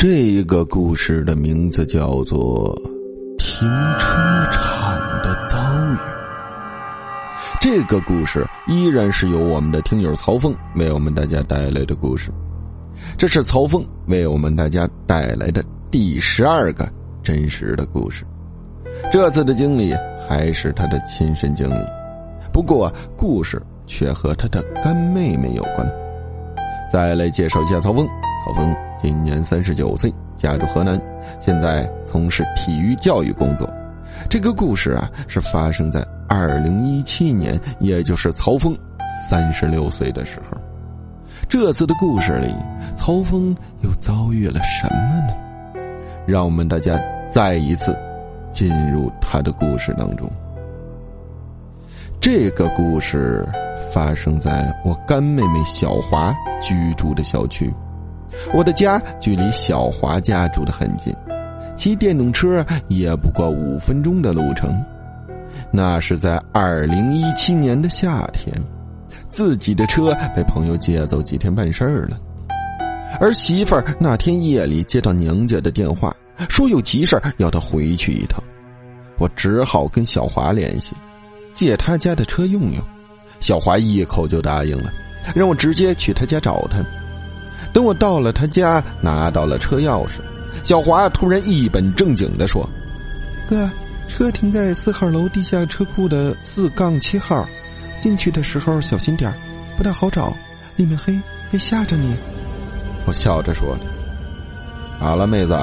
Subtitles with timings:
[0.00, 2.74] 这个故事的名字叫做
[3.36, 4.16] 《停车
[4.50, 5.94] 场的遭遇》。
[7.60, 12.30] 这个故事依然是由我们的听友曹峰为我们大家带来的故事。
[13.18, 16.90] 这是曹峰为我们大家带来的第十二个
[17.22, 18.24] 真实的故事。
[19.12, 19.92] 这次的经历
[20.26, 21.84] 还是他的亲身经历，
[22.50, 25.86] 不过故事却和他的干妹妹有关。
[26.90, 28.04] 再来介绍一下曹峰，
[28.44, 28.74] 曹峰。
[28.98, 31.00] 今年三十九岁，家住河南，
[31.38, 33.66] 现在从事体育教育工作。
[34.28, 38.76] 这个故事啊，是发生在二零一七年，也就是曹峰
[39.30, 40.58] 三十六岁的时候。
[41.48, 42.52] 这次的故事里，
[42.96, 45.80] 曹峰又遭遇了什么呢？
[46.26, 47.96] 让我们大家再一次
[48.52, 50.28] 进入他的故事当中。
[52.20, 53.48] 这个故事
[53.94, 57.72] 发生在我干妹妹小华居住的小区。
[58.52, 61.14] 我的家距离小华家住的很近，
[61.74, 64.84] 骑电动车也不过五分钟的路程。
[65.72, 68.54] 那是在二零一七年的夏天，
[69.30, 72.20] 自己的车被朋友借走几天办事儿了，
[73.18, 76.14] 而媳妇儿那天夜里接到娘家的电话，
[76.50, 78.42] 说有急事要她回去一趟。
[79.18, 80.94] 我只好跟小华联系，
[81.54, 82.82] 借他家的车用用。
[83.40, 84.92] 小华一口就答应了，
[85.34, 86.78] 让我直接去他家找他。
[87.72, 90.14] 等我到了他家，拿到了车钥匙，
[90.62, 92.68] 小华突然一本正经的说
[93.48, 93.70] ：“哥，
[94.08, 97.48] 车停在四号楼地下车库的四杠七号，
[98.00, 99.32] 进去的时候小心点
[99.76, 100.34] 不太好找，
[100.76, 101.18] 里面黑，
[101.50, 102.14] 别吓着你。”
[103.06, 103.78] 我笑着说
[104.98, 105.56] ：“好了，妹子，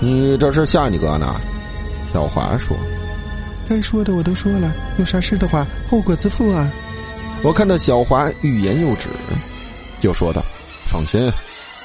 [0.00, 1.40] 你这是吓你哥呢？”
[2.12, 2.76] 小华说
[3.70, 6.68] ：“该说的我都说了，有啥事的话后果自负啊。”
[7.44, 9.06] 我看到小华欲言又止，
[10.00, 10.42] 就说道
[10.90, 11.32] ：“放心。”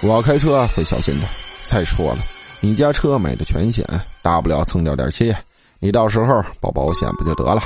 [0.01, 1.27] 我开车会小心的。
[1.69, 2.17] 再说了，
[2.59, 3.85] 你家车买的全险，
[4.23, 5.31] 大不了蹭掉点漆，
[5.79, 7.61] 你到时候保保险不就得了？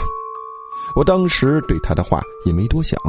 [0.95, 2.99] 我当时对他的话也没多想，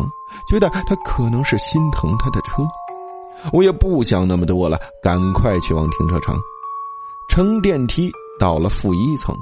[0.49, 2.63] 觉得他可能是心疼他的车。
[3.53, 6.37] 我也不想那么多了，赶快去往停车场。
[7.29, 9.37] 乘电梯到了负一层，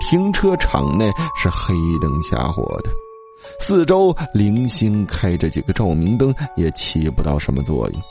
[0.00, 2.90] 停车场内是黑灯瞎火的，
[3.58, 8.02] 四周零星开着几个照明灯，也起不到什么作用。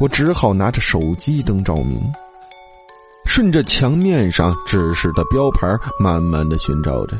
[0.00, 2.00] 我只好拿着手机灯照明，
[3.24, 5.66] 顺着墙面上指示的标牌
[5.98, 7.16] 慢慢的寻找着。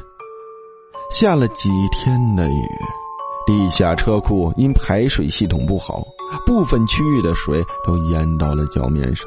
[1.11, 2.69] 下了几天的雨，
[3.47, 6.03] 地下车库因排水系统不好，
[6.45, 9.27] 部分区域的水都淹到了脚面上。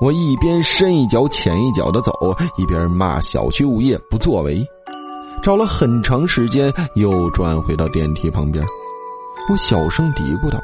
[0.00, 2.12] 我一边深一脚浅一脚的走，
[2.56, 4.66] 一边骂小区物业不作为。
[5.42, 8.64] 找了很长时间，又转回到电梯旁边，
[9.50, 10.58] 我小声嘀咕道。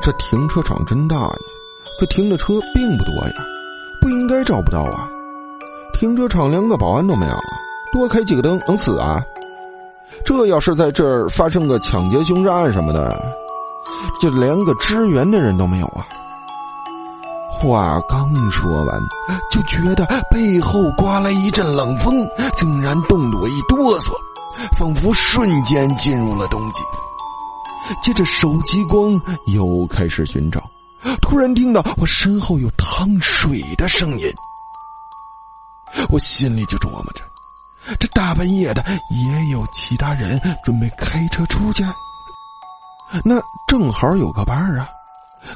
[0.00, 1.36] 这停车场真大呀，
[2.00, 3.34] 可停的车并不多呀，
[4.00, 5.08] 不应该找不到啊！
[5.94, 7.36] 停车场连个保安都没有，
[7.92, 9.20] 多开几个灯能死啊？
[10.24, 13.20] 这要是在这儿发生个抢劫、凶杀案什么的，
[14.20, 16.06] 就连个支援的人都没有啊！
[17.60, 19.00] 话刚说完，
[19.50, 22.26] 就觉得背后刮来一阵冷风，
[22.56, 24.12] 竟然冻得我一哆嗦，
[24.78, 26.82] 仿佛瞬间进入了冬季。
[28.00, 29.20] 接着手机光
[29.54, 30.62] 又开始寻找，
[31.20, 34.32] 突然听到我身后有淌水的声音，
[36.10, 37.24] 我心里就琢磨着，
[37.98, 41.82] 这大半夜的也有其他人准备开车出去，
[43.24, 44.88] 那正好有个伴儿啊。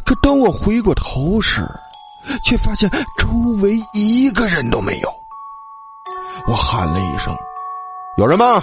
[0.06, 1.68] 可当我回过头时，
[2.43, 3.28] 却发现周
[3.60, 5.09] 围一个人都没有。
[6.47, 7.37] 我喊了一声
[8.19, 8.62] ：“有人吗？”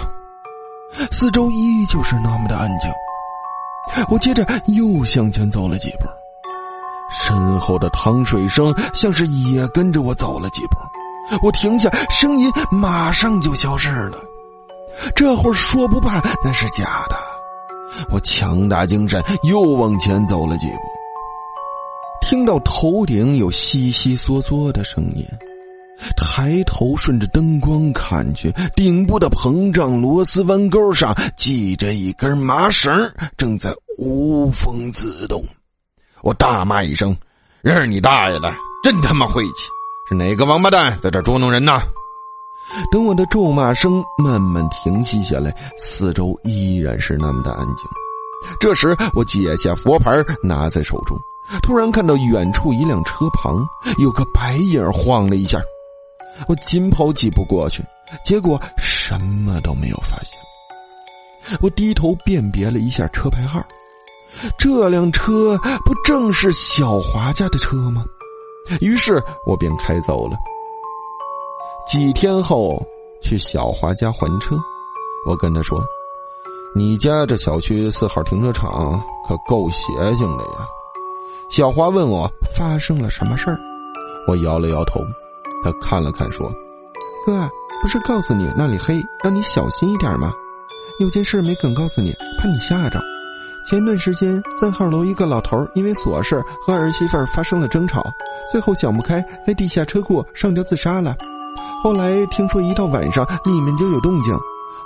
[1.12, 2.90] 四周依旧是那么的安静。
[4.08, 6.06] 我接着又向前走了几步，
[7.10, 10.76] 身后的淌水声像是也跟着我走了几步。
[11.42, 14.18] 我停下，声音马上就消失了。
[15.14, 17.16] 这会儿说不怕那是假的。
[18.10, 20.82] 我强打精神，又往前走了几步，
[22.30, 25.26] 听到头顶有悉悉嗦嗦的声音。
[26.16, 35.44] 抬头顺着灯光看去，顶部的膨胀螺丝弯钩上系着一根麻绳，正在无风自动。
[36.22, 37.16] 我大骂一声
[37.62, 38.54] ：“认你大爷的！
[38.84, 39.64] 真他妈晦气！
[40.08, 41.82] 是哪个王八蛋在这捉弄人呢？”
[42.92, 47.88] 等我的咒骂声慢慢停息下来，四周依然是那么的安静。
[48.60, 51.18] 这时，我解下佛牌，拿在手中，
[51.62, 53.66] 突然看到远处一辆车旁
[53.98, 55.60] 有个白影晃了一下。
[56.48, 57.82] 我紧跑几步过去，
[58.24, 60.38] 结果什么都没有发现。
[61.60, 63.60] 我低头辨别了一下车牌号，
[64.56, 68.04] 这辆车不正是小华家的车吗？
[68.80, 70.36] 于是我便开走了。
[71.86, 72.80] 几天后
[73.20, 74.56] 去小华家还车，
[75.26, 75.82] 我跟他说
[76.74, 80.68] ：“你家这小区四号停车场可够邪性的呀。”
[81.50, 83.58] 小华问我发生了什么事儿，
[84.28, 85.00] 我摇了摇头。
[85.64, 86.48] 他看了看说
[87.26, 87.50] ：“哥，
[87.82, 90.32] 不是告诉你那里黑，让你小心一点吗？
[91.00, 93.00] 有件事没敢告诉你，怕你吓着。
[93.68, 98.00] 前段时间三号楼一个老头因为琐事和儿媳妇发生了争吵，
[98.52, 101.16] 最后想不开，在地下车库上吊自杀了。
[101.82, 104.32] 后来听说一到晚上里面就有动静，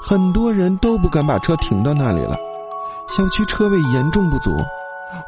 [0.02, 2.38] 很多人都不敢把车停到那里了，
[3.10, 4.50] 小区车位严重不足。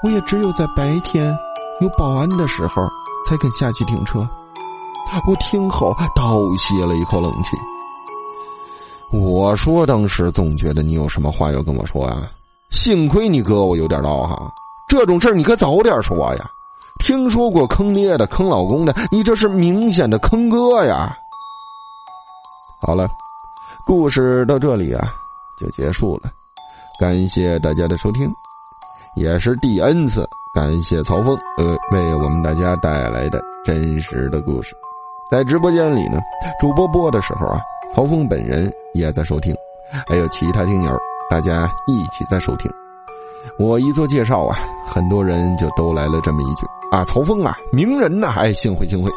[0.02, 1.36] 我也只有在白天
[1.80, 2.82] 有保安的时候
[3.28, 4.28] 才肯下去停车。”
[5.26, 7.50] 我听后倒吸了一口冷气。
[9.12, 12.28] 我说：“当时总觉得你有什么话要跟我说啊？
[12.70, 14.36] 幸亏你哥我有点道行，
[14.88, 16.50] 这种事儿你可早点说呀！
[16.98, 21.16] 听说过坑爹的、坑老公的，你这是明显的坑哥呀！”
[22.82, 23.08] 好了，
[23.86, 25.08] 故事到这里啊
[25.58, 26.30] 就结束了，
[26.98, 28.28] 感谢大家的收听，
[29.16, 34.76] 也是第 N 次感谢曹峰呃为我们大家带来的真实的故事。
[35.30, 36.20] 在直播间里呢，
[36.60, 37.58] 主播播的时候啊，
[37.94, 39.56] 曹峰本人也在收听，
[40.06, 40.94] 还有其他听友，
[41.30, 42.70] 大家一起在收听。
[43.58, 49.10] 我一做介绍啊，很多人就都来了这么一句啊：“曹峰啊，名人呐！”哎，幸会幸会，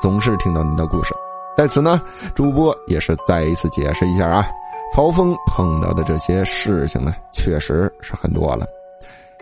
[0.00, 1.14] 总是听到您的故事。
[1.58, 2.00] 在此呢，
[2.34, 4.46] 主播也是再一次解释一下啊，
[4.94, 8.66] 曹峰碰到的这些事情呢，确实是很多了，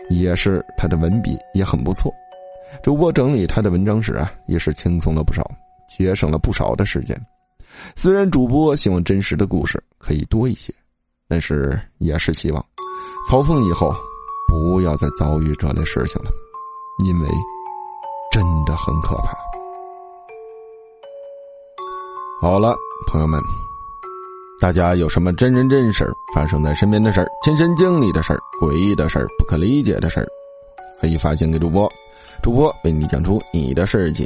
[0.09, 2.11] 也是他的文笔也很不错。
[2.81, 5.43] 主播整理他的文章时啊，也是轻松了不少。
[5.89, 7.19] 节省了不少的时间，
[7.97, 10.73] 虽然主播希望真实的故事可以多一些，
[11.27, 12.65] 但是也是希望
[13.27, 13.93] 曹凤以后
[14.47, 16.31] 不要再遭遇这类事情了，
[17.05, 17.27] 因为
[18.31, 19.33] 真的很可怕。
[22.41, 22.73] 好了，
[23.07, 23.37] 朋友们，
[24.61, 30.27] 大家有什么真人真事儿发生在身边的事儿、亲身经历的事儿、诡异的事儿、不可理解的事儿，
[31.01, 31.91] 可以发信给主播，
[32.43, 34.23] 主播为你讲出你的事迹。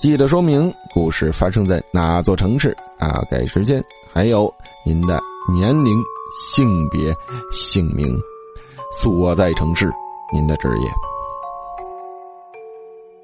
[0.00, 3.80] 记得说明故事发生在哪座城市，大概时间，
[4.12, 4.52] 还有
[4.84, 6.02] 您的年龄、
[6.36, 7.14] 性别、
[7.52, 8.18] 姓名、
[8.90, 9.88] 所在城市、
[10.32, 11.15] 您的职业。